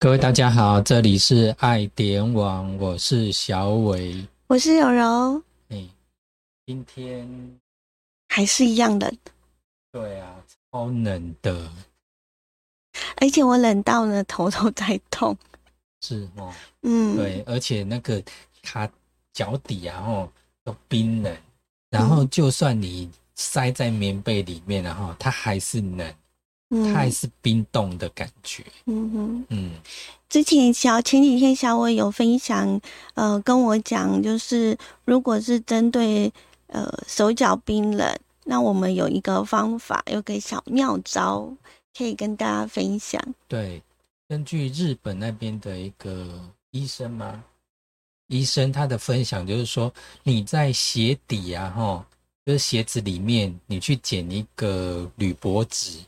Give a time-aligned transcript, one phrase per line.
[0.00, 4.24] 各位大家好，这里是爱点网，我是小伟。
[4.46, 5.88] 我是柔柔，哎，
[6.64, 7.58] 今天
[8.28, 9.12] 还是一样冷，
[9.90, 10.36] 对啊，
[10.70, 11.68] 超冷的，
[13.16, 15.36] 而且我冷到呢头都在痛。
[16.00, 18.22] 是哦，嗯，对，而且那个
[18.62, 18.88] 它
[19.32, 21.36] 脚底啊，哦，都冰冷，
[21.90, 26.14] 然后就算你塞在棉被里面，然后它还是冷，
[26.70, 28.64] 它还是冰冻的感觉。
[28.86, 29.70] 嗯哼，嗯，
[30.28, 32.80] 之前小前几天小伟有分享，
[33.14, 36.32] 呃，跟我讲，就是如果是针对
[36.66, 41.50] 呃手脚冰冷，那我们有一个方法，有个小妙招，
[41.96, 43.22] 可以跟大家分享。
[43.46, 43.82] 对，
[44.28, 46.38] 根据日本那边的一个
[46.70, 47.42] 医生嘛，
[48.26, 49.90] 医生他的分享就是说，
[50.22, 52.06] 你在鞋底啊，哈，
[52.44, 55.98] 就是鞋子里面，你去剪一个铝箔纸，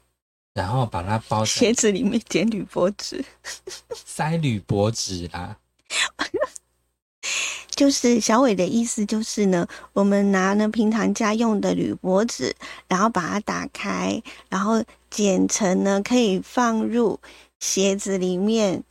[0.54, 3.24] 然后把它包鞋子里面剪铝箔纸，
[3.94, 5.56] 塞铝箔纸啦，
[7.76, 12.54] 就是小伟的意思就是呢，我们拿呢平常家用的铝箔纸，
[12.88, 17.18] 然后把它打开，然后剪成呢可以放入
[17.60, 18.82] 鞋子里面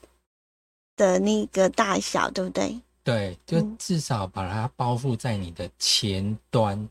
[0.95, 2.79] 的那个大小，对不对？
[3.03, 6.89] 对，就嗯至少把它包覆在你的前端，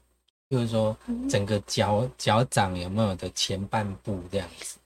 [0.51, 1.29] 就是说嗯。
[1.29, 4.77] 整个脚脚掌有没有的前半部这样子。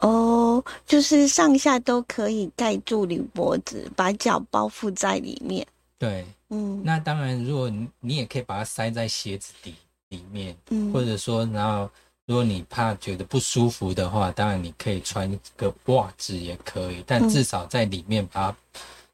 [0.00, 5.66] 哦，就是上下都可以盖住你脖子，把脚包覆在里面。
[5.98, 6.82] 对，嗯。
[6.82, 9.74] 那当然，如果你你也可以把它塞在鞋子底
[10.08, 10.90] 里面，嗯。
[10.90, 11.90] 或者说，然后
[12.24, 17.28] 如果你怕觉得不舒服的话，当然你可以穿个袜子也可以，但嗯。
[17.28, 18.56] 至少在里面把它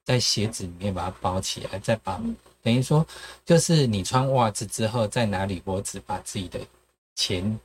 [0.06, 3.06] 在鞋子里面把它包起来，再把嗯等于说
[3.44, 6.58] 就是你穿袜子之后，再拿铝箔纸把自己的
[7.14, 7.60] 前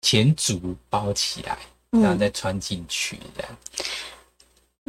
[0.00, 1.58] 前足包起来，
[1.90, 3.56] 然后嗯，再穿进去这样。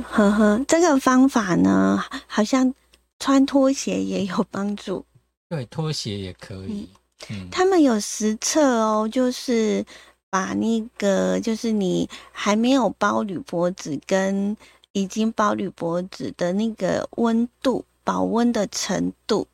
[0.09, 2.73] 呵呵，这个方法呢，好像
[3.19, 5.05] 穿拖鞋也有帮助。
[5.49, 6.89] 对，拖鞋也可以。
[7.29, 9.85] 嗯，他们有实测哦，就是
[10.29, 14.57] 把那个就是你还没有包铝箔纸跟
[14.93, 19.47] 已经包铝箔纸的那个温度保温的程度，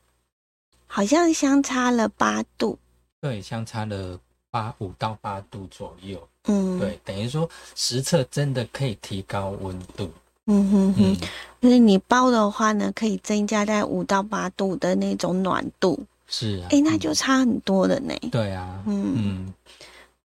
[0.85, 2.77] 好像相差了八度。
[3.21, 4.19] 对，相差了
[4.51, 6.27] 八五到八度左右。
[6.45, 10.09] 嗯，，对，等于说实测真的可以提高温度。
[10.45, 11.27] 嗯哼哼嗯，，
[11.61, 15.99] 就是你包的话呢，可以增加在五到八度的那种暖度。
[16.27, 16.67] 是啊。
[16.69, 18.13] 诶，那嗯就差很多了呢。
[18.31, 18.81] 对啊。
[18.87, 19.53] 嗯嗯，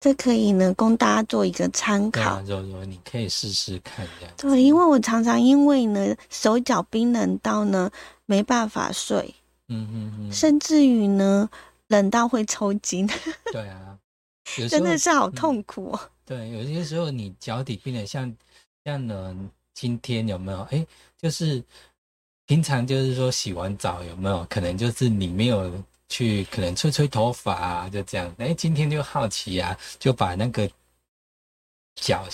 [0.01, 2.61] 这可以呢，供大家做一个参考对啊，。
[2.63, 4.35] 柔柔，你可以试试看这样。
[4.39, 7.91] 对，因为我常常因为呢手脚冰冷到呢
[8.25, 9.35] 没办法睡，
[9.69, 11.49] 嗯嗯嗯，甚至于呢
[11.89, 13.07] 冷到会抽筋，
[13.53, 13.99] 对啊。
[14.69, 16.01] 真的是好嗯痛苦哦。
[16.25, 18.35] 对，有些时候你脚底冰冷，像
[18.85, 19.37] 像呢，
[19.75, 20.63] 今天有没有？
[20.73, 20.85] 哎，
[21.21, 21.63] 就是
[22.47, 24.45] 平常就是说洗完澡有没有？
[24.51, 25.71] 可能就是你没有
[26.11, 28.31] 去，可能吹吹头发啊，就这样。
[28.37, 30.69] 哎，今天就好奇啊，就把那个
[31.95, 32.27] 脚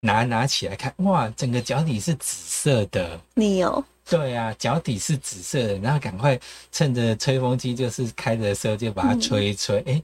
[0.00, 3.20] 拿拿起来看，哇，整个脚底是紫色的。
[3.34, 10.02] 你有对啊，脚底是紫色的，然后赶快趁着吹风机就是开着的时候就把它吹一吹，哎、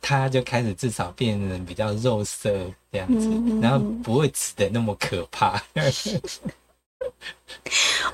[0.00, 2.50] 它就开始至少变得比较肉色
[2.90, 5.62] 这样子，嗯然后不会紫的那么可怕。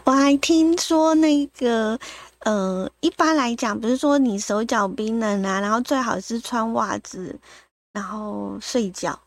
[0.02, 1.96] 我还听说那个，
[2.40, 7.38] 呃，一般来讲，不是说你手脚冰冷啊，然后最好是穿袜子，
[7.92, 9.18] 然后睡觉。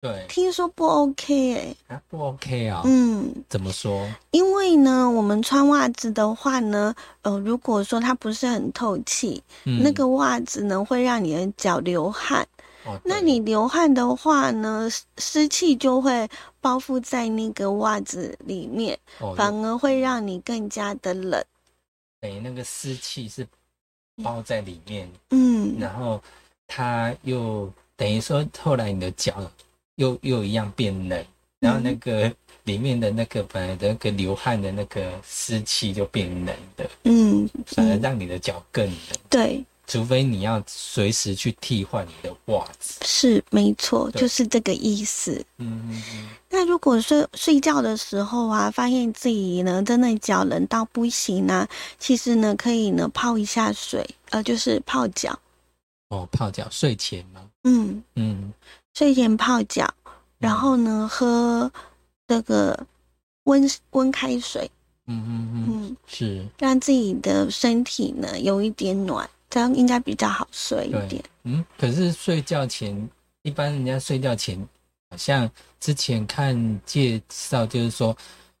[0.00, 1.54] 对，听说不 OK
[1.86, 4.04] 哎、啊不 OK 啊、嗯，怎么说？
[4.32, 6.92] 因为呢，我们穿袜子的话呢，
[7.22, 12.46] 呃，如果说它不是很透气，嗯那个袜子呢会让你的脚流汗。
[12.84, 16.28] 哦那你流汗的话呢，湿湿气就会
[16.60, 21.40] 包覆在那个袜子里面，哦反而会让你更加的冷。
[22.22, 23.44] 等于那个湿气是
[24.22, 25.76] 包在里面，嗯。
[25.78, 26.22] 然后
[26.68, 29.50] 它又等于说后来你的脚
[29.96, 31.26] 又又一样变冷，
[31.58, 32.32] 然后那个
[32.62, 38.00] 里面的那个本来的那个流汗的那个湿气就变冷的，嗯，反而嗯。
[38.00, 38.96] 让你的脚更冷。
[39.28, 42.94] 对，除非你要随时去替换你的袜子。
[43.04, 45.32] 是没错，就是这个意思。
[45.58, 51.68] 嗯嗯嗯，那如果睡睡觉的时候啊，发现自己呢真的脚冷到不行啊，
[51.98, 55.38] 其实呢可以呢泡一下水，呃，就是泡脚。
[56.08, 57.42] 哦，泡脚睡前吗？
[57.64, 58.50] 嗯，嗯，
[58.94, 59.92] 睡前泡脚，
[60.38, 61.70] 然后呢喝
[62.26, 62.86] 这个
[63.44, 64.70] 温温开水，
[65.06, 71.62] 嗯嗯嗯，嗯，是，让自己的身体呢有一点暖，这样应该比较好睡一点。，嗯。
[71.76, 73.08] 可是睡觉前，
[73.42, 74.58] 一般人家睡觉前，
[75.10, 78.16] 好像之前看介绍就是说，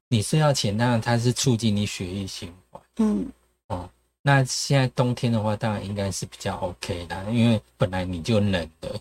[0.08, 2.82] 你睡觉前当然它是促进你血液循环。
[2.98, 3.26] 嗯
[3.68, 3.88] 哦
[4.20, 9.00] 那现在冬天的话，当然应该是比较 OK 的，因为本来你就冷的。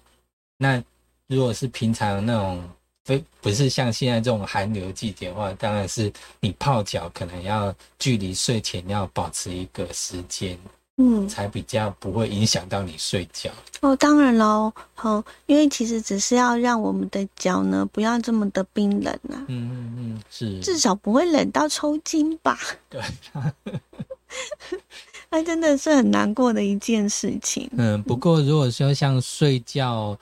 [0.57, 0.81] 那
[1.27, 2.63] 如果是平常那种
[3.03, 10.57] 非不是像现在这种寒流季节的话，当然是你泡脚可能要距离睡前要保持一个时间，
[10.97, 13.49] 嗯，才比较不会影响到你睡觉。
[13.81, 22.59] 哦，当然喽，好，因为其实只是要让我们的脚呢不要这么的冰冷啊，嗯嗯嗯，是，至少不会冷到抽筋吧。
[22.89, 23.01] 对，
[25.31, 27.69] 那真的是很难过的一件事情。
[27.77, 28.03] 嗯。
[28.03, 30.15] 不过如果说像睡觉，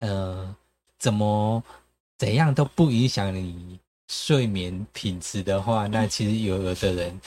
[0.00, 0.52] 呃，
[0.98, 1.62] 怎么
[2.18, 3.78] 怎样都不影响你
[4.08, 7.20] 睡眠品质的话，那其实有有的人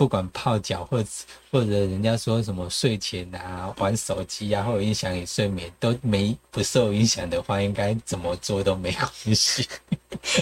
[0.00, 1.08] 不管泡脚或者
[1.50, 9.68] 或者人家说什么睡前啊玩手机啊，会影响你睡眠，都没不受影响的话，应该怎么做都没关系，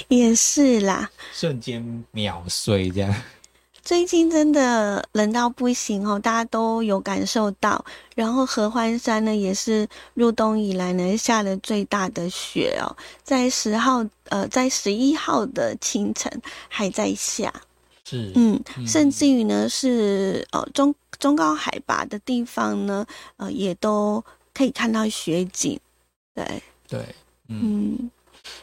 [0.06, 3.12] 也是啦，瞬间秒睡这样。
[3.82, 7.84] 最近真的冷到不行哦，大家都有感受到。
[8.14, 12.94] 然后合欢山呢，也是入冬以来呢下了最大的雪哦，
[13.24, 16.30] 在十号呃，在十一号的清晨
[16.68, 17.52] 还在下，
[18.08, 18.86] 是，嗯，嗯。
[18.86, 23.04] 甚至于呢是呃中中高海拔的地方呢，
[23.36, 24.24] 呃也都
[24.54, 25.78] 可以看到雪景，
[26.34, 27.14] 对，对，
[27.48, 27.98] 嗯。
[27.98, 28.10] 嗯，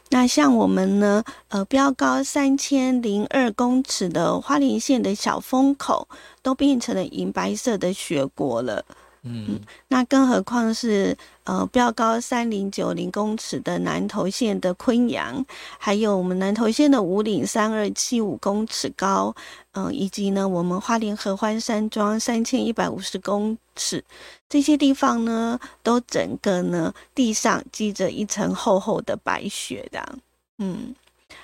[0.10, 6.08] 那像我们呢，呃，标高三千零二公尺的花莲县的小风口，
[6.42, 8.84] 都变成了银白色的雪国了。
[9.26, 9.60] 嗯。
[9.90, 15.46] 那更何况是呃标高三零九零公尺的南投县的昆阳，
[15.78, 19.36] 还有我们南投县的五岭三二七五公尺高，
[19.74, 24.04] 嗯、以及呢我们花莲合欢山庄三千一百五十公尺，
[24.48, 30.18] 这些地方呢，都整个呢地上积着一层厚厚的白雪的，
[30.60, 30.96] 嗯，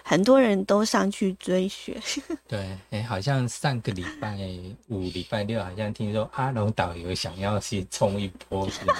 [0.03, 1.97] 很多人都上去追雪，
[2.47, 4.37] 对，哎，好像上个礼拜
[4.89, 8.95] 五、礼拜六，好像听说阿龙导游想要去冲一波，是吗？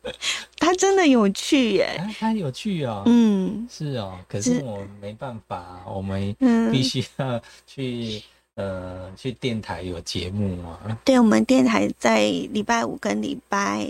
[0.58, 3.68] 他真的有趣耶，啊，他有趣哦，嗯。
[3.70, 8.22] 是哦，可是是我没办法，我们嗯，必须要去
[8.54, 12.20] 呃去电台有节目嘛，对，我们电台在
[12.52, 13.86] 礼拜五跟礼拜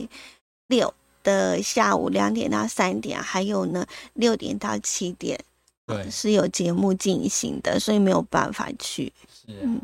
[0.66, 5.38] 六的下午两点到三点，还有呢六点到七点
[5.86, 9.12] 对，是有节目进行的，所以没有办法去。
[9.32, 9.80] 是啊嗯，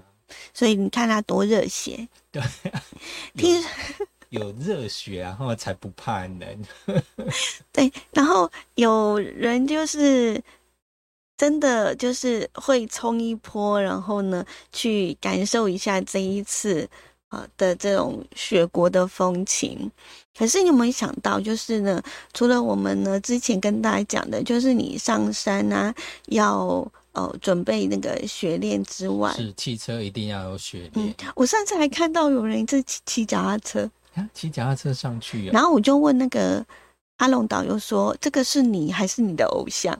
[0.52, 2.42] 所以你看他多热血，对，
[3.36, 3.62] 听
[4.30, 6.64] 有有热血，然后才不怕冷，
[7.70, 10.42] 对，然后有人就是
[11.36, 16.88] 真的就是会冲一波，然后呢去感受一下这一次
[17.28, 19.90] 啊的这种雪国的风情。
[20.36, 22.02] 可是你有没有想到，就是呢，
[22.32, 25.94] 除了我们呢之前跟大家讲的，就是你上山啊
[26.26, 36.64] 要呃准备那个雪链之外，是汽车一定要有雪嗯链，，我上次还看到有人在骑骑脚踏车，啊骑脚踏车上去啊，然后我就问那个
[37.18, 39.96] 阿龙导游说：“这个是你还是你的偶像？”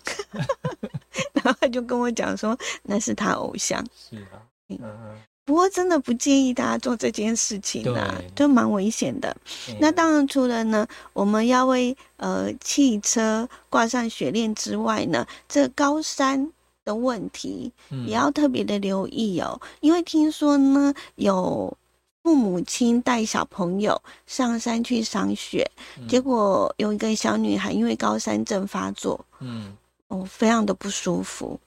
[1.35, 3.85] 然后他就跟我讲说：“那是他偶像。
[3.94, 4.40] 是啊，
[4.70, 9.37] 嗯嗯，”不过真的不建议大家做这件事情啊对，就蛮危险的。
[9.69, 16.52] 嗯那当然，除了呢，我们要为呃汽车挂上雪链之外呢，这高山
[16.85, 21.76] 的问题嗯也要特别的留意哦，因为听说呢有。
[22.25, 29.76] 父母亲带小朋友上山去赏雪，嗯结果有一个小女孩因为高山症发作，嗯
[30.07, 31.59] 哦，非常的不舒服，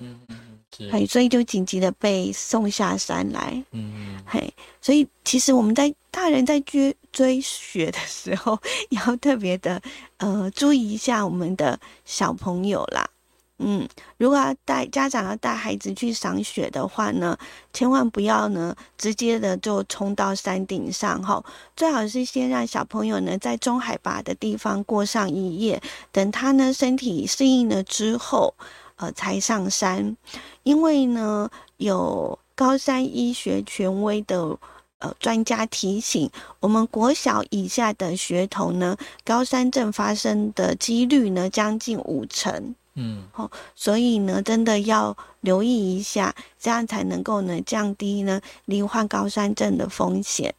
[0.91, 4.24] 嘿，所以就紧急的被送下山来，嗯嗯。
[4.25, 9.82] 嘿，所以其实我们在大人在追追雪的时候，也 要特别的
[10.17, 13.10] 呃注意一下我们的小朋友啦。
[13.58, 17.38] 嗯，如果要带家长要带孩子去赏雪的话呢，
[17.72, 21.41] 千万不要呢直接的就冲到山顶上哈，
[21.74, 28.53] 最好是先让小朋友呢在中海拔的地方过上一夜，等他呢身体适应了之后，
[28.96, 30.16] 呃才上山，
[30.64, 34.58] 因为呢有高山医学权威的。
[35.00, 42.74] 呃，专家提醒我们，国小以下的学童呢，高山症发生的几率呢，将近五成。
[42.94, 43.28] 嗯
[43.75, 50.56] 所以呢，真的要留意一下，这样才能够呢降低呢罹患高山症的风险。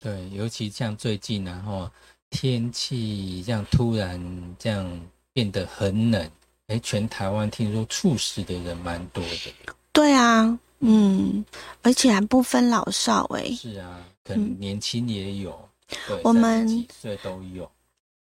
[0.00, 1.88] 对，尤其像最近然后
[2.28, 4.20] 天气这样突然
[4.58, 5.00] 这样
[5.32, 6.28] 变得很冷，
[6.68, 9.54] 哎，全台湾听说猝死的人蛮多的。
[9.92, 11.44] 对啊，嗯，
[11.82, 15.68] 而且还不分老少哎、是啊，可能年轻也有，
[16.08, 17.70] 对，我们几岁都有。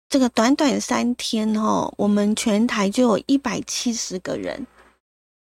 [0.09, 4.65] 这个短短三天哦，我们全台就有一百七十个人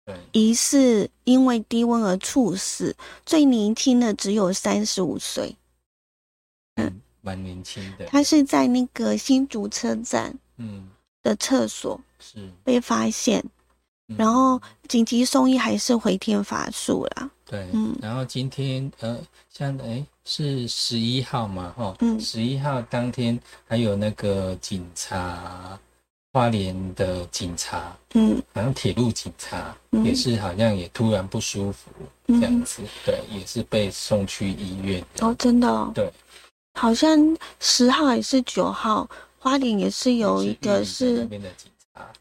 [0.04, 2.94] 对，疑似因为低温而猝死，
[3.26, 5.56] 最年轻的只有三十五岁。
[6.76, 8.04] 嗯，蛮年轻的。
[8.06, 10.88] 他是在那个新竹车站嗯
[11.23, 13.43] 的厕所是，被发现，
[14.09, 14.17] 嗯。
[14.17, 17.31] 然后紧急送医，还是回天乏术啦。
[17.45, 17.97] 对，嗯。
[18.00, 19.19] 然后今天呃，
[19.50, 22.21] 像哎是十一号嘛，哈，嗯。
[22.21, 25.79] 十一号当天还有那个警察，
[26.33, 28.43] 花莲的警察，嗯。
[28.55, 30.05] 好像铁路警察、嗯。
[30.05, 31.91] 也是好像也突然不舒服
[32.26, 36.11] 这样嗯，子，对，也是被送去医院，哦，真的哦，对，
[36.75, 39.07] 好像十号还是九号，
[39.42, 41.28] 花莲也是有一个是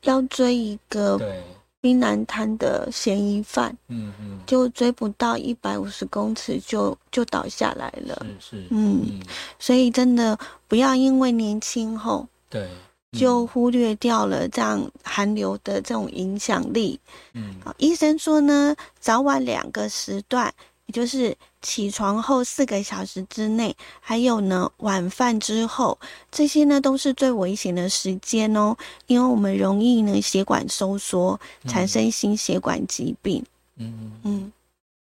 [0.02, 1.44] 要追一个对，
[1.80, 8.26] 滨南滩的嫌疑犯，嗯嗯，就追不到一百五十公尺就就倒下来了。
[8.40, 9.22] 是是，嗯，嗯，
[9.60, 10.36] 所以真的
[10.68, 12.68] 不要因为年轻后对，
[13.12, 17.00] 就忽略掉了这样寒流的这种影响力。
[17.34, 17.56] 嗯。
[17.64, 20.52] 啊医生说呢，早晚两个时段，
[20.92, 25.98] 也就是起床后四个小时之内，还有呢晚饭之后，
[26.30, 28.76] 这些呢都是最危险的时间哦，
[29.08, 33.42] 因为我们容易呢血管收缩，产生心血管疾病。
[33.78, 34.52] 嗯嗯。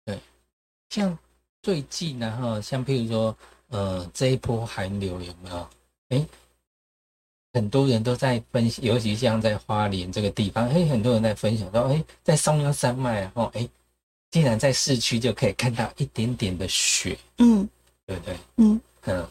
[0.05, 0.19] 对
[0.91, 1.17] 像
[1.63, 3.37] 最近然后像譬如说，
[3.69, 5.69] 呃，这一波寒流有没有？
[6.09, 6.27] 哎，
[7.53, 13.69] 很多人都在分析，尤其像在花莲这个地方，哎，很多人在分享到，哎，在松腰山脉，然后哎，
[14.37, 17.67] 竟然在市区就可以看到一点点的雪，嗯。
[18.05, 18.37] 对不对？
[18.59, 18.79] 嗯。
[19.07, 19.27] 嗯，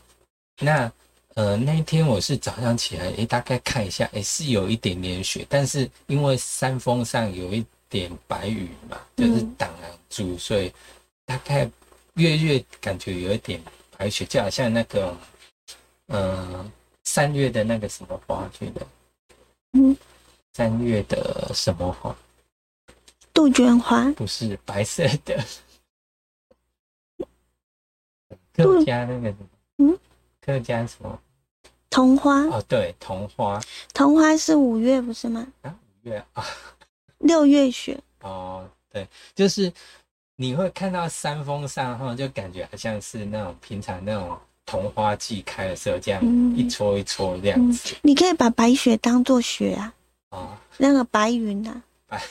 [0.59, 0.91] 那
[1.35, 10.74] 呃那一天我是早上起来，诶，大概看一下，诶，是有一点点雪，但是因为山峰上有一点白雨嘛，就是嗯挡拦住，所以
[11.24, 11.69] 大概
[12.15, 13.62] 月月感觉有一点
[13.95, 15.15] 白雪，就好像那个
[16.07, 16.71] 呃
[17.03, 18.88] 三月的那个什么花去的，
[19.74, 19.95] 嗯，
[20.53, 22.17] 三月的什么花？
[23.35, 25.43] 杜鹃花，不是白色的，
[28.53, 29.47] 杜客家那个什么，
[29.79, 29.99] 嗯，
[30.41, 31.19] 客家什么？
[31.89, 33.61] 桐花，哦，对，桐花。
[33.93, 35.45] 桐花是五月不是吗？
[35.63, 36.45] 啊，五月啊，
[37.19, 37.99] 六月雪。
[38.21, 39.71] 哦，对，就是
[40.37, 46.55] 你会看到山峰上哈，就感觉好像是那种平常那种桐花季开的时候，这样嗯。
[46.57, 47.93] 一撮一撮这样子。
[48.01, 49.93] 你可以把白雪当做雪啊，
[50.29, 52.21] 哦，那个白云啊，白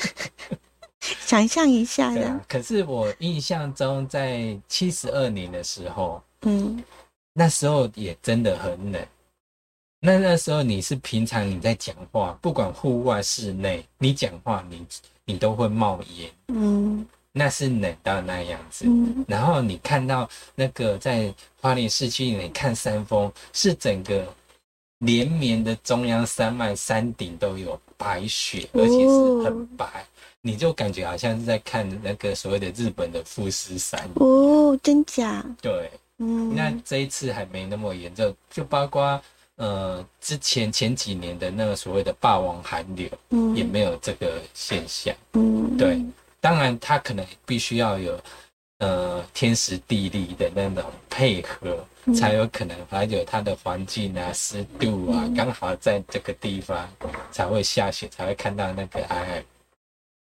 [1.26, 2.44] 想象一下呀啊。。
[2.48, 6.82] 可是我印象中，在七十二年的时候，嗯
[7.32, 9.06] 那时候也真的很冷。
[10.00, 14.86] 那那时候你是平常你在讲话，不管户外室内，你讲话你
[15.24, 18.86] 你都会冒烟，嗯那是冷到那样子。
[18.88, 24.26] 嗯然后你看到那个在花莲市区，你看山峰是整个
[25.00, 29.86] 连绵的中央山脉山顶都有白雪，而且是很白，
[30.40, 34.08] 你就感觉好像是在看那个所谓的日本的富士山。
[34.14, 35.44] 哦，真假？
[35.60, 39.20] 对，嗯，那这一次还没那么严重，就包括
[39.56, 45.14] 呃之前前几年的那个所谓的霸王寒流嗯也没有这个现象。
[45.32, 46.02] 嗯对
[46.42, 48.18] 当然，它可能必须要有
[48.80, 56.88] 呃天时地利的那种配合，才有可能还有它的环境啊、湿度啊，刚好在这个地方
[57.30, 59.44] 才会下雪，才会看到那个哎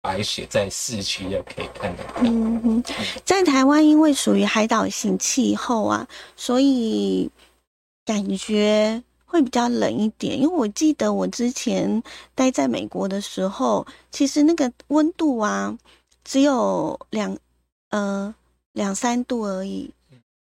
[0.01, 2.13] 白雪在市区又可以看得到。
[2.21, 2.83] 嗯哼，
[3.25, 6.07] 在台湾因为属于海岛型气候啊，
[6.38, 7.29] 所以
[8.05, 10.39] 感觉会比较冷一点。
[10.39, 12.01] 因为我记得我之前
[12.33, 15.77] 待在美国的时候，其实那个温度啊
[16.24, 17.38] 只有两
[17.89, 18.33] 呃
[18.75, 19.89] 两三度而已，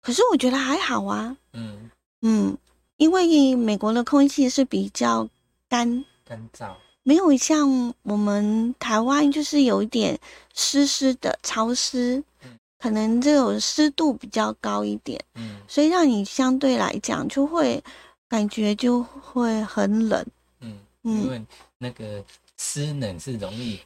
[0.03, 1.37] 可是我觉得还好啊。
[1.53, 1.89] 嗯，
[2.23, 2.59] 嗯，
[2.97, 5.29] 因为美国的空气是比较
[5.69, 6.05] 干。
[6.25, 6.75] 干燥。
[7.05, 10.19] 没有像我们台湾就是有一点
[10.53, 17.83] 湿湿的、潮湿嗯，可能这种湿度比较高一点，嗯所以让你相对来讲就会
[18.29, 20.27] 感觉就会很冷。
[20.61, 21.45] 嗯，嗯因为
[21.79, 22.25] 那个
[22.57, 23.79] 湿冷是容易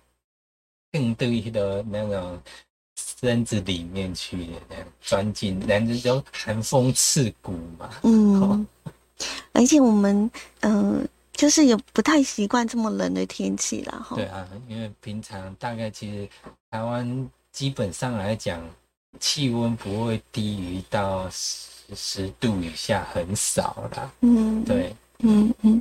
[0.93, 2.41] 更对的那种
[3.21, 7.91] 身子里面去的，那样钻进，人家就寒风刺骨嘛。
[8.03, 8.67] 嗯，
[9.53, 14.05] 而且我们嗯、呃就是也不太习惯这么冷的天气啦。
[14.05, 14.17] 哈。
[14.17, 16.29] 对啊，因为平常大概其实
[16.69, 18.61] 台湾基本上来讲，
[19.21, 24.11] 气温不会低于到十十度以下，很少啦。
[24.23, 25.81] 嗯，对，嗯嗯，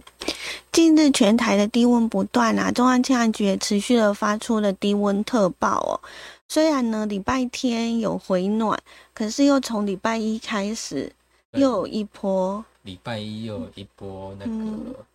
[0.71, 5.99] 近日全台的低温不断啊，中央气象局也持续的发出了低温特报哦。
[6.47, 8.79] 虽然呢礼拜天有回暖，
[9.13, 11.11] 可是又从礼拜一开始
[11.51, 14.93] 又有一波，礼拜一又有一波那嗯。
[14.93, 15.05] 个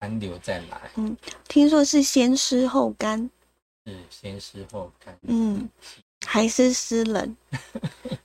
[0.00, 0.90] 寒流再来。
[0.94, 1.16] 嗯
[1.48, 3.28] 听说是先湿后干。
[3.84, 5.68] 是先湿后干，嗯，
[6.26, 7.36] 还是湿冷，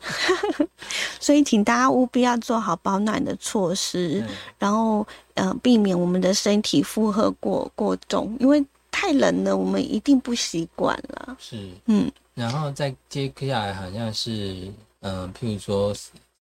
[1.22, 11.38] 所以请大家务必要做好保暖的措施，嗯然后呃避免我们的身体负荷过过重，因为太冷了，我们一定不习惯了。
[11.40, 14.72] 是，嗯然后再接下来好像是，
[15.02, 15.94] 嗯、譬如说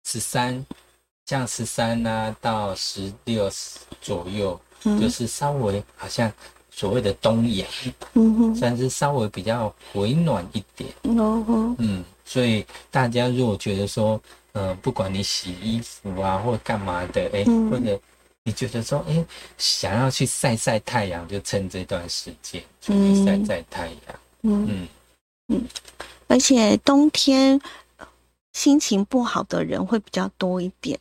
[0.05, 0.65] 十三，
[1.25, 3.49] 像十三呐到十六
[4.01, 6.31] 左右，就嗯是稍微好像
[6.69, 7.67] 所谓的冬阳，
[8.13, 8.55] 嗯哼。
[8.55, 10.91] 算是稍微比较回暖一点。
[11.03, 14.21] 哦吼嗯，所以大家如果觉得说，
[14.53, 17.69] 嗯、不管你洗衣服啊或干嘛的，哎、嗯。
[17.69, 17.99] 或者
[18.43, 19.23] 你觉得说，哎、
[19.57, 24.19] 想要去晒晒太阳，就趁这段时间出去晒嗯晒太阳。
[24.41, 24.87] 嗯，嗯，
[26.27, 27.59] 而且冬天
[27.97, 28.07] 呃
[28.53, 30.99] 心情不好的人会比较多一点，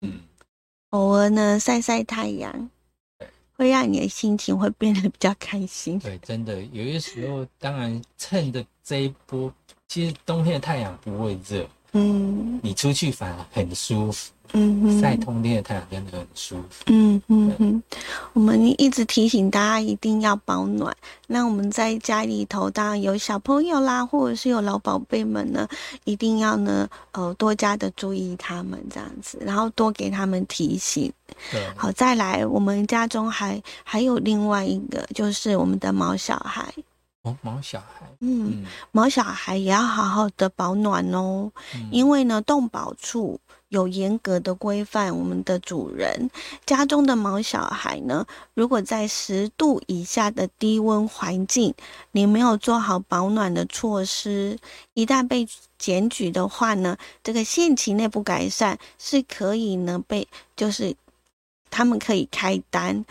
[0.00, 0.20] 嗯，
[0.90, 2.70] 偶尔呢晒晒太阳，
[3.56, 5.98] 会让你的心情会变得比较开心。
[5.98, 6.62] 对，真的。
[6.62, 9.52] 有些时候，当然趁着这一波，
[9.88, 16.84] 其实冬天的太阳不会热，嗯你出去反而很舒服，嗯哼晒通天的太阳真的很舒服。
[16.86, 17.82] 嗯嗯嗯，
[18.32, 20.96] 我们一直提醒大家一定要保暖。
[21.26, 25.68] 那我们在家里头，当然有小朋友啦，或者是有老宝贝们呢，
[26.04, 31.12] 一定要呢，呃，多加的注意他们这样子，然后多给他们提醒。
[31.76, 36.72] 好，再来，我们家中还还有另外一个，就是我们的毛小孩。
[37.22, 41.52] 哦，毛小孩，嗯，嗯，毛小孩也要好好的保暖哦。
[41.74, 46.30] 嗯因为呢，动保处有严格的规范，我们的主人
[46.64, 51.74] 家中的毛小孩呢，如果在十度以下的低温环境，
[52.12, 54.58] 你没有做好保暖的措施，
[54.94, 55.46] 一旦被
[55.78, 60.96] 检举的话呢，这个限期内不改善，是可以呢被就是
[61.68, 63.04] 他们可以开单。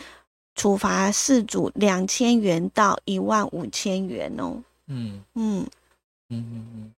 [0.59, 5.65] 处罚事主两千元到一万五千元哦，嗯嗯，
[6.27, 6.93] 嗯嗯嗯，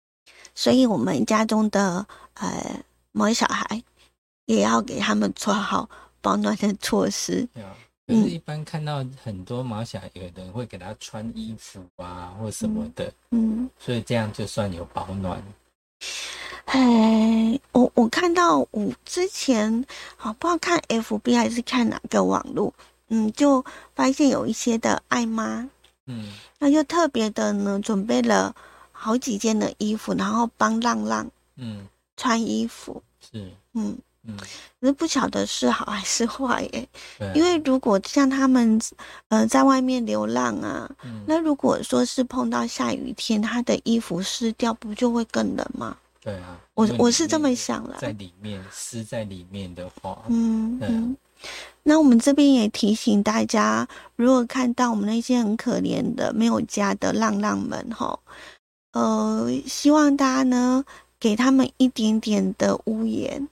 [0.55, 3.83] 所以我们家中的呃毛小孩
[4.45, 5.89] 也要给他们做好
[6.21, 7.45] 保暖的措施。
[7.53, 7.75] 对啊。
[8.07, 15.43] 可是，一般看到很多毛小孩，有的人会给他穿衣服啊，或什么的，嗯，所以这样就算有保暖。
[16.65, 22.73] 哎，我我看到我之前好不知道看 FB 还是看哪个网络，
[23.09, 25.69] 嗯，就发现有一些的爱妈，
[26.07, 28.55] 嗯那就特别的呢准备了
[28.91, 33.97] 好几件的衣服，然后帮浪浪嗯，穿衣服，是，嗯。
[34.27, 36.89] 嗯，可是不晓得是好还是坏耶，
[37.33, 38.77] 因为如果像他们，
[39.29, 45.95] 呃，在外面流浪啊，嗯那如果说是碰到下雨天，他的衣服湿掉，不就会更冷吗？
[46.21, 51.17] 对啊，我我是这么想了在里面湿在里面的话，嗯嗯。
[51.89, 58.19] 那我们这边也提醒大家，如果看到我们那些很可怜的没有家的浪浪们，哈，
[58.93, 60.85] 呃，希望大家呢
[61.19, 63.47] 给他们一点点的屋檐，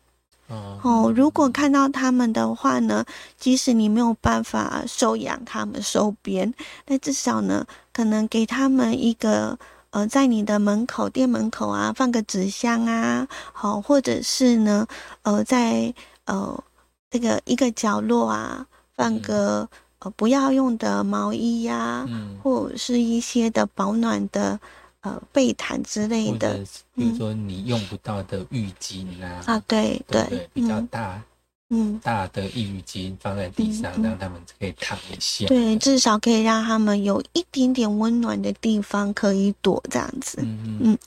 [0.50, 0.80] 哦。
[0.84, 3.04] 哦，如果看到他们的话呢，
[3.40, 6.54] 即使你没有办法收养他们、收编，
[6.86, 9.58] 那至少呢，可能给他们一个
[9.90, 14.86] 呃，在你的门口、店门口啊，放个纸箱啊，好、或者是呢，
[15.24, 15.92] 呃，在
[16.26, 16.64] 呃
[17.10, 18.66] 这个一个角落啊，
[18.96, 24.60] 放嗯个、呃不要用的毛衣呀、嗯，或者是一些的保暖的
[25.02, 30.50] 呃被毯之类的比如说你用不到的浴巾啊，啊，对对？
[30.54, 31.24] 比较嗯大
[31.70, 32.00] 嗯。
[32.02, 35.46] 大的浴巾放在地上，让他们可以躺一下。
[35.48, 40.40] 对，至少可以让他们有一点点温暖的地方可以躲，这样子。
[40.42, 40.98] 嗯嗯嗯。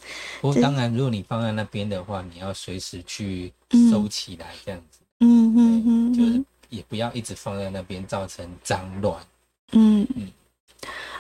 [0.42, 9.20] 不过当然，如果你放在那边的话，你要随时去嗯收起来，这样子，嗯嗯嗯就是嗯也不要一直放在那边，造成脏乱。
[9.72, 10.28] 嗯嗯。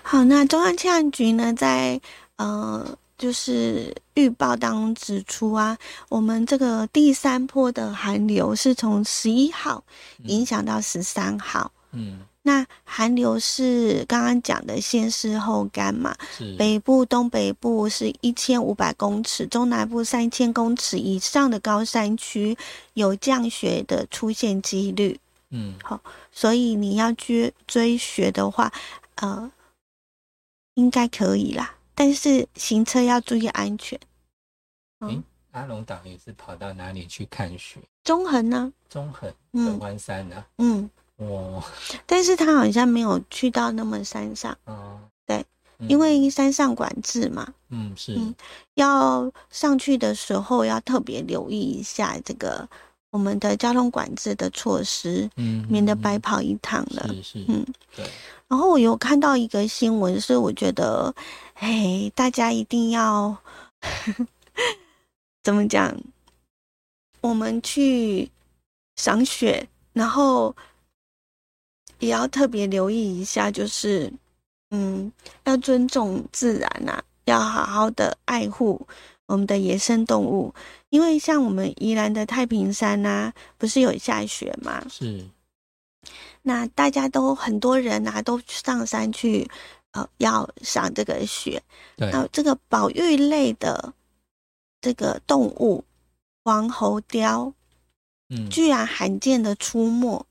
[0.02, 2.00] 好，那中央气象局呢，在
[2.36, 5.76] 呃，就是预报当中指出啊，
[6.08, 9.84] 我们这个第三波的寒流是从十一号
[10.24, 11.70] 影响到十三号。
[11.92, 16.16] 嗯，那寒流是刚刚讲的先湿后干嘛？
[16.36, 22.56] 是北部、东北部是一千五百公尺，中南部三千公尺以上的高山区
[22.94, 26.00] 有降雪的出现几率，嗯好
[26.32, 28.72] 所以你要追追雪的话，
[29.16, 29.52] 呃，
[30.74, 34.00] 应该可以啦，但是行车要注意安全。
[35.00, 35.22] 嗯
[35.52, 37.80] 阿龙岛也是跑到哪里去看雪？
[38.04, 38.72] 中横呢？
[38.88, 40.88] 中横、合嗯欢山啊，嗯，
[41.20, 41.64] 哇，
[42.06, 45.44] 但是他好像没有去到那么山上，哦，对
[45.78, 48.14] 嗯，因为山上管制嘛，嗯是。
[48.14, 48.34] 嗯
[48.74, 52.66] 要上去的时候要特别留意一下这个
[53.10, 57.06] 我们的交通管制的措施，嗯，免得白跑一趟了。
[57.08, 58.06] 是是，嗯，对，
[58.48, 61.14] 然后我有看到一个新闻，是我觉得，
[61.54, 63.36] 哎，大家一定要
[65.44, 65.94] 怎么讲？
[67.20, 68.30] 我们去
[68.96, 70.56] 赏雪，然后
[72.00, 74.12] 也要特别留意一下，就是，
[74.70, 75.12] 嗯，
[75.44, 78.86] 要尊重自然啊，要好好的爱护
[79.26, 80.52] 我们的野生动物，
[80.88, 84.84] 因为像我们宜兰的太平山啊，不是有下雪吗？
[84.90, 85.24] 是，
[86.42, 89.48] 那大家都很多人啊，都上山去，
[89.92, 91.62] 呃，要赏这个雪。
[91.96, 93.92] 对，那这个保育类的
[94.80, 95.84] 这个动物，
[96.42, 97.52] 黄喉貂，
[98.30, 98.48] 嗯。
[98.48, 100.26] 居然罕见的出没，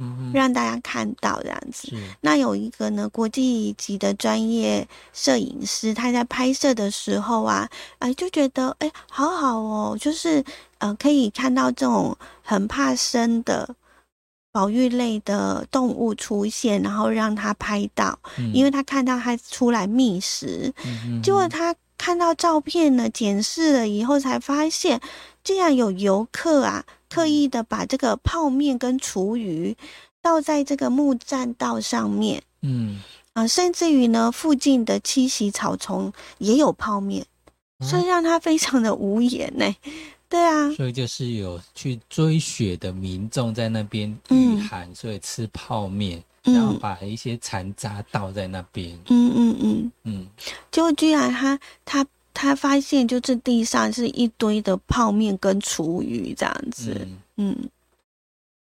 [0.00, 1.92] 嗯，让大家看到这样子。
[2.22, 10.42] 那有一个呢，国际级的专业摄影师，他在拍摄的时候啊，哎，就觉得哎，好好哦，就是
[10.78, 13.74] 呃，可以看到这种很怕生的
[14.50, 18.50] 保育类的动物出现，然后让他拍到，嗯。
[18.54, 24.98] 因为他看到他出来觅食，嗯结果他看到照片呢，检视了以后才发现，
[25.44, 29.76] 竟然有游客啊，刻意的把这个泡面跟厨余
[30.22, 32.42] 倒在这个木栈道上面。
[32.62, 33.00] 嗯，
[33.32, 37.26] 啊、甚至于呢，附近的栖息草丛也有泡面，
[37.80, 39.74] 所以啊让他非常的无言呢。
[40.28, 50.26] 对啊，所以就是有去追雪的民众在那边嗯御寒，所以吃泡面，然后嗯把一些残渣倒在那边，嗯嗯嗯，嗯，
[50.70, 56.96] 结果居然他他他发现就是地上是一堆的泡面跟厨余这样子。
[57.00, 57.18] 嗯。
[57.36, 57.68] 嗯，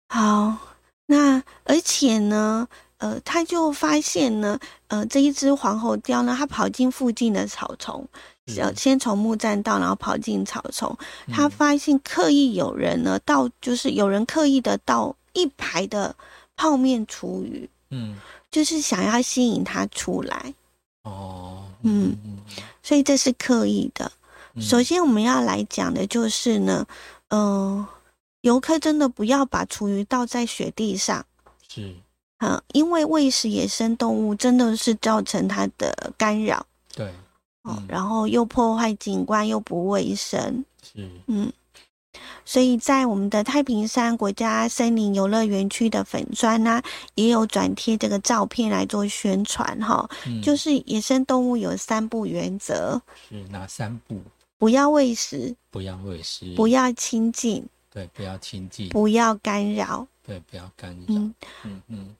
[0.09, 0.59] 好，
[1.07, 4.59] 那而且呢，呃，他就发现呢，
[4.89, 8.07] 呃，这一只黄喉貂呢，它跑进附近的草丛，
[8.77, 10.95] 先从木栈道，然后跑进草丛，
[11.27, 11.33] 嗯。
[11.33, 16.15] 他发现刻意有人呢到，就是有人刻意的到一排的
[16.57, 18.17] 泡面厨余，嗯，
[18.51, 20.53] 就是想要吸引它出来，
[21.05, 22.37] 哦，嗯嗯
[22.91, 24.11] 所以这是刻意的。
[24.55, 24.61] 嗯。
[24.61, 26.85] 首先我们要来讲的就是呢，
[27.29, 27.87] 嗯、
[28.41, 31.25] 游客真的不要把厨余倒在雪地上。
[31.69, 31.95] 是，
[32.39, 36.67] 嗯，因为喂食野生动物真的是造成它的干扰。
[36.93, 37.07] 对，
[37.63, 37.87] 哦，嗯。
[37.87, 41.53] 然后又破坏景观，又不卫生，是，嗯，
[42.45, 46.83] 所以在我们的太平山国家森林游乐园区的粉砖呢、
[47.15, 50.43] 也有转贴这个照片来做宣传哈、嗯。
[50.43, 54.21] 就是野生动物有三不原则：是哪三不？
[54.59, 60.07] 不要喂食，不要喂食，不要亲近，对，不要亲近，不要干扰。
[60.27, 62.17] 对，不要干扰，嗯，嗯嗯。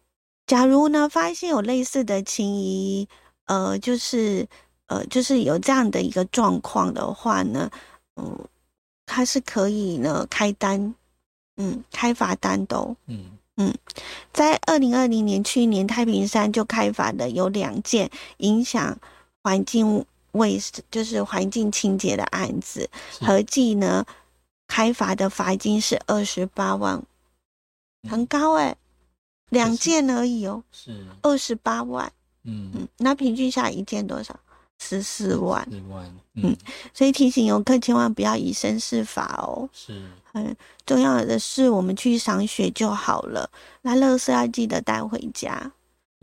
[0.47, 3.07] 假如呢发现有类似的情谊，
[3.47, 4.49] 呃，就是
[4.87, 7.71] 呃，就是有这样的一个状况的话呢，
[8.17, 8.39] 嗯，
[9.11, 10.95] 它是可以呢开单，
[11.57, 12.97] 嗯，开罚单的哦。
[13.09, 13.75] 嗯
[14.33, 18.97] 在二零二零年，去年太平山就开罚的有两件影响
[19.43, 22.89] 环境卫生，就是环境清洁的案子，
[23.21, 24.07] 合计呢
[24.69, 27.03] 开罚的罚金是二十八万，
[28.09, 28.77] 很高哎、
[29.51, 32.11] 两件而已哦，是，二十八万。
[32.45, 34.39] 嗯，嗯，那平均下一件多少？
[34.81, 35.65] 十四万。
[35.71, 36.57] 嗯嗯，
[36.95, 39.69] 所以提醒游客千万不要以身试法哦。
[39.73, 40.01] 是，
[40.33, 43.51] 很重要的是，我们去赏雪就好了。
[43.83, 45.71] 那垃圾要记得带回家。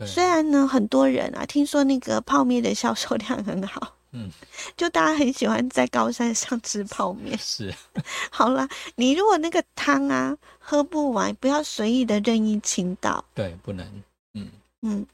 [0.06, 4.30] 虽然呢，很多人啊，听说那个泡面的销售量很好，嗯，
[4.76, 7.36] 就大家很喜欢在高山上吃泡面。
[7.36, 7.74] 是，
[8.30, 8.66] 好啦，
[8.96, 13.22] 你如果那个汤啊喝不完，不要随意的任意倾倒。
[13.34, 13.86] 对，不能，
[14.34, 14.48] 嗯，
[14.82, 15.06] 嗯，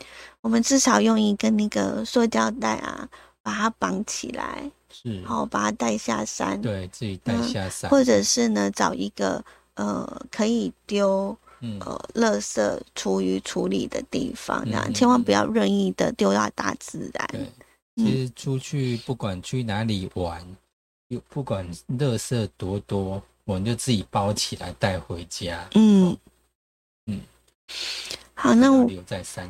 [0.42, 3.08] 我们至少用一个那个塑胶袋啊，
[3.44, 17.28] 把它绑起来，是，然后把它带下山，对自己带嗯下山，或者是呢找一个呃可以丢嗯，呃垃圾厨余处理的地方，这样、嗯千万不要任意的丢到大自然。
[17.30, 17.40] 对，
[17.96, 18.06] 嗯。
[18.06, 20.44] 其实出去不管去哪里玩，
[21.08, 25.68] 又不管垃圾多多，我们就自己包起来带回家。
[25.74, 26.16] 嗯。
[27.06, 27.20] 嗯，
[28.44, 28.86] 好，那我。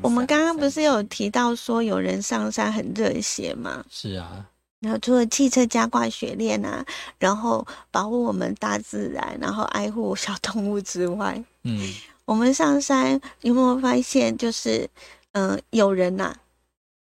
[0.03, 3.85] 我们刚刚不是有提到说有人上山很热血吗？
[3.91, 4.47] 是啊，
[4.79, 6.87] 然后除了汽车加挂雪链啊，
[7.19, 11.93] 然后保护我们大自然，然后爱护小动物之外，嗯，
[12.25, 14.89] 我们上山有没有发现，就是
[15.33, 16.33] 嗯、呃有人呐、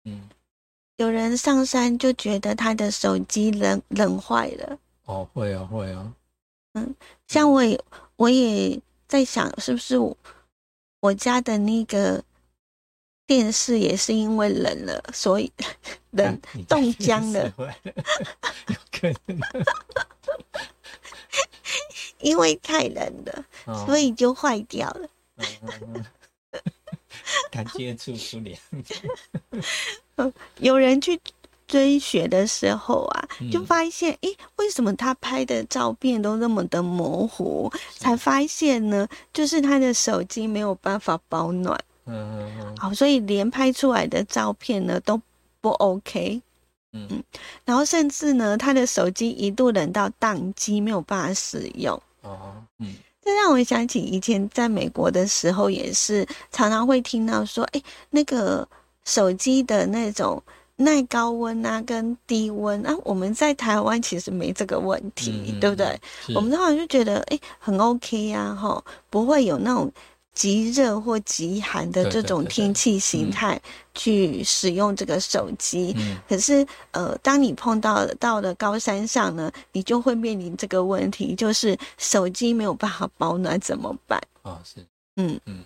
[0.04, 0.28] 嗯，
[0.96, 4.76] 有人上山就觉得他的手机冷冷坏了。
[5.04, 6.12] 哦，会啊，会啊。
[6.72, 6.92] 嗯，
[7.28, 7.80] 像我也
[8.16, 10.16] 我也在想，是不是我
[11.04, 12.24] 我家的那个
[13.26, 15.52] 电视也是因为冷了，所以
[16.12, 17.52] 冷冻僵了
[18.68, 19.38] 有可能。
[22.20, 25.06] 因为太冷了，哦所以就坏掉了。
[25.36, 26.02] 嗯嗯 嗯
[27.50, 28.58] 敢接触不良，
[30.56, 31.20] 有人去
[31.66, 37.70] 追学的时候啊，嗯就发现，诶，为什么他拍的照片都那么的模糊？
[37.96, 45.20] 才发现呢，就是他的手机没有办法保暖，嗯嗯嗯好，所以连拍出来的照片呢都
[45.60, 46.40] 不 OK。
[46.92, 47.22] 嗯
[47.64, 52.00] 然后甚至呢，他的手机一度冷到宕机，没有办法使用。
[52.22, 58.68] 哦嗯这让我想起以前在美国的时候，也是常常会听到说，哎，那个
[59.06, 60.40] 手机的那种
[60.76, 65.98] 耐高温啊，跟低温啊，我们在台湾其实没这个问题，对不对？
[66.34, 69.90] 我们通常就觉得，哎，很 OK 呀、哈，不会有那种
[70.32, 73.62] 极热或极寒的这种天气形嗯态
[73.94, 75.94] 去使用这个手机。
[75.96, 84.20] 嗯可是，呃，当你碰到到了高山上呢，你就会面临这个问题，就是手机没有办法保暖怎么办？
[84.42, 84.84] 哦是
[85.16, 85.62] 嗯嗯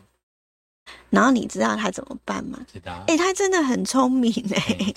[1.10, 2.58] 然后你知道他怎么办吗？
[2.72, 4.94] 知道诶，他真的很聪明 哎、嗯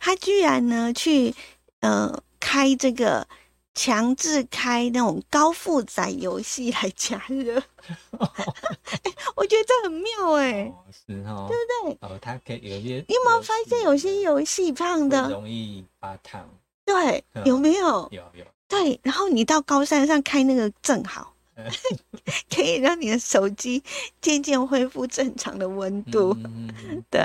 [0.00, 1.34] 他居然呢去
[1.80, 3.26] 呃开这个
[3.74, 7.56] 强制开那种高负载游戏来加热，
[8.20, 12.08] 诶我觉得这很妙哎、哦是哦对不对？
[12.08, 15.28] 哦它可以有些你有没有发现有些游戏胖的？
[15.30, 16.48] 容易发烫
[16.84, 18.08] 对，嗯有没有？
[18.12, 21.35] 有有对，然后你到高山上开那个正好嗯，
[22.54, 23.82] 可以让你的手机
[24.20, 26.32] 渐渐恢复正常的温度。
[26.34, 27.04] 嗯嗯嗯。
[27.10, 27.20] 对，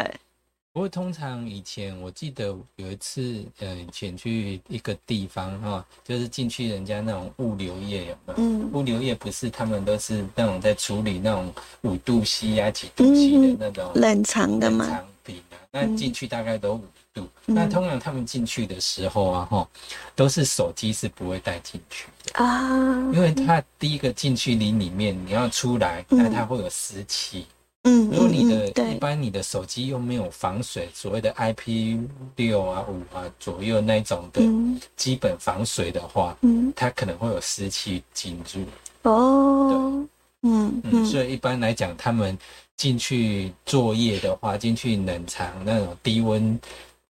[0.74, 2.46] 不过通常以前我记得
[2.78, 8.36] 有一次，呃，以前去一个地方哈、就是进去人家那种物流业有没有？
[8.38, 8.72] 嗯。
[8.72, 15.98] 物流业不是他们都是那种在处理那种五度 C 啊、几度 C 的那种冷藏的嘛，冷藏品啊，那嗯。
[15.98, 17.28] 进去大概都五度。
[17.48, 17.56] 嗯。
[17.56, 19.68] 那通常他们进去的时候啊，哈，
[20.16, 22.70] 都是手机是不会带进去的，啊，
[23.14, 26.18] 因为他第一个进去你里面，你要出来，嗯。
[26.18, 27.46] 那它会有湿气。
[27.84, 31.98] 嗯，如果你的一般你的手机又没有防水，所谓的 IP
[32.36, 34.80] 六啊五啊左右那种的嗯。
[34.96, 38.64] 基本防水的话，嗯，它可能会有湿气进入。
[39.10, 40.06] 哦，
[40.44, 42.38] 嗯嗯，嗯所以一般来讲，他们
[42.78, 46.60] 进去作业的话，进去冷藏那种低温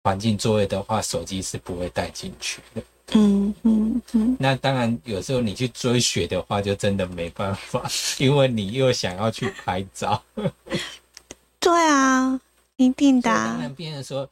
[0.03, 2.83] 环境座位的话，手机是不会带进去的。
[3.15, 7.89] 嗯嗯嗯，那当然，有时候你去追雪的话，就真的没办法，
[8.19, 10.23] 因为你又想要去拍照。
[11.61, 12.41] 对啊，
[12.77, 14.29] 一定的当然，别人说，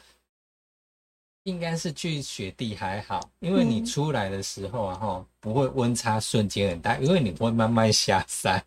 [1.44, 8.64] 应该是去雪地还好，因为你嗯出来的时候啊，哈、不会温差瞬间很大，因为你会慢慢下山，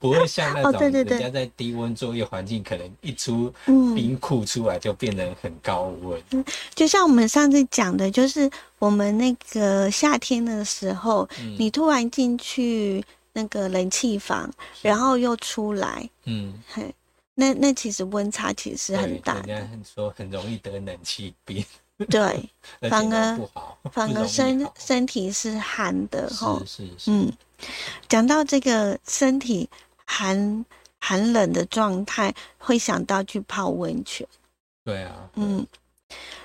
[0.00, 6.44] 不会像那哦种人家在低温作业环境，可能一出嗯，冰库出来就变得很高温。
[6.74, 16.94] 就像我们上次讲的，就是我们那个夏天的时候，嗯，你突然进去那个冷气房，然后又出来，嗯，嘿，
[17.34, 21.62] 那那其实温差其实很大的，人家很说很容易得冷气病，
[22.08, 22.48] 对，
[22.88, 23.38] 反而
[23.92, 26.58] 反而身身体是寒的哈。
[26.66, 27.32] 是是是，嗯，
[28.08, 29.68] 讲到这个身体
[30.12, 30.66] 寒
[30.98, 34.26] 寒冷的状态，会想到去泡温泉。
[34.84, 35.64] 对啊，嗯，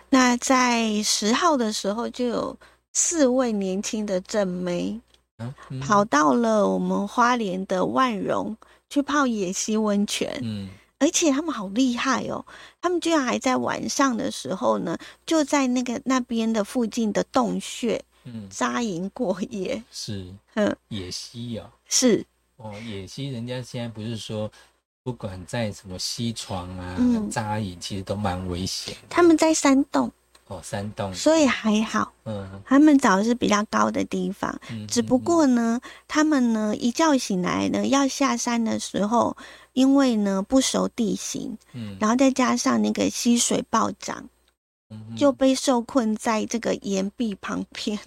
[0.10, 2.56] 那在十号的时候，就有
[2.94, 5.02] 四位年轻的正妹
[5.40, 5.80] 嗯，嗯。
[5.80, 8.56] 跑到了我们花莲的万荣
[8.88, 10.70] 去泡野溪温泉，嗯。
[11.00, 12.46] 而且他们好厉害哦，
[12.82, 18.48] 他们居然还在晚上的时候呢，就在那个那边的附近的洞穴嗯。
[18.50, 19.84] 扎营过夜。
[19.92, 20.26] 是。
[20.54, 21.70] 嗯，野溪哦。
[21.90, 22.26] 是，
[22.58, 24.50] 哦，野溪人家现在不是说，
[25.04, 28.96] 不管在什么溪床啊、嗯扎营，其实都蛮危险。
[29.10, 30.12] 他们在山洞，
[30.48, 32.14] 哦，山洞，所以还好。
[32.24, 39.36] 嗯，他们找的是比较高的地方，嗯只不过呢，他们呢一觉醒来呢，要下山的时候，
[39.74, 44.30] 因为呢不熟地形，嗯，然后再加上那个溪水暴涨，
[45.18, 48.04] 就被受困在这个岩壁旁边，是，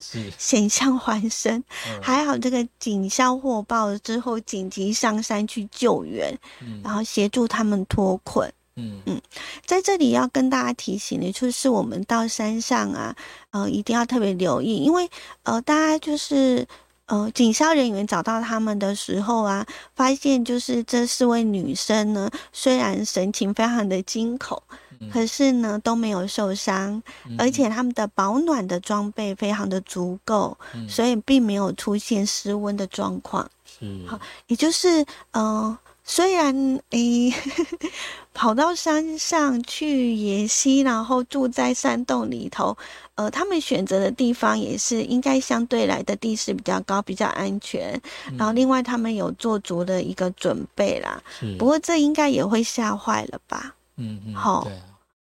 [0.00, 1.62] 险象环生。
[1.88, 2.02] 嗯。
[2.02, 6.80] 还好这个警消获报了之后，紧急上山去救援，嗯。
[6.82, 8.52] 然后协助他们脱困。
[8.76, 9.00] 嗯。
[9.06, 9.20] 嗯。
[9.66, 13.14] 在这里要跟大家提醒的，就是我们到山上啊，
[13.50, 15.10] 呃，一定要特别留意，因为
[15.42, 16.66] 呃，大家就是
[17.06, 33.48] 呃，警消人员找到他们的时候啊，发现就是这四位女生呢，虽然神情非常的惊恐，嗯可是呢都没有受伤，嗯而且他们的保暖的装备非常的足够，嗯所以并没有出现失温的状况。
[33.64, 37.32] 是好也就是呃，虽然诶，
[38.32, 42.76] 跑到山上去野溪，然后住在山洞里头，
[43.16, 48.00] 呃，他们选择的地方也是应该相对来的地势比较高，比较安全。
[48.38, 51.22] 然后另外他们有做足的一个准备啦。
[51.58, 53.74] 不过这应该也会吓坏了吧？
[53.98, 54.66] 嗯嗯，好，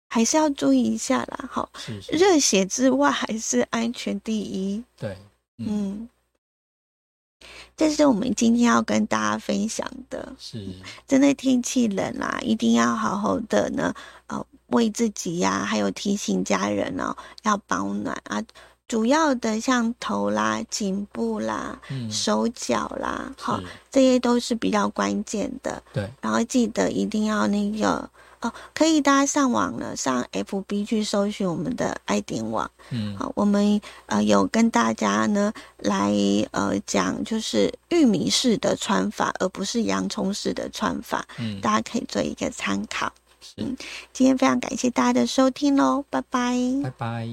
[0.08, 1.48] 还是要注意一下啦。
[1.50, 1.70] 好，
[2.12, 4.84] 热血之外还是安全第一。
[4.98, 5.16] 对，
[5.56, 6.08] 嗯。
[7.76, 10.66] 这是我们今天要跟大家分享的，是
[11.06, 13.92] 真的天气冷啦，一定要好好的呢，
[14.28, 18.42] 呃，为自己呀，还有提醒家人哦，要保暖啊。
[18.86, 21.78] 主要的像头啦、颈部啦、
[22.10, 23.60] 手脚啦，好，
[23.90, 25.82] 这些都是比较关键的。
[25.92, 28.08] 对，然后记得一定要那个。
[28.44, 32.70] 哦，可以，大家上网了，上 FB 去搜寻我们的爱点网。
[32.90, 36.12] 嗯，好，我们呃有跟大家呢来
[36.50, 41.24] 呃讲，就是玉米式的穿法，而不是洋葱式的穿法。
[41.38, 43.10] 嗯，大家可以做一个参考。
[43.56, 43.74] 嗯，
[44.12, 47.26] 今天非常感谢大家的收听喽，拜拜，拜拜。